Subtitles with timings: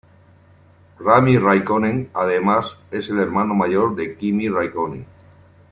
[0.97, 5.05] Rami Räikkönen además es el hermano mayor de Kimi Räikkönen.